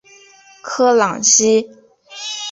[0.63, 1.69] 科朗西。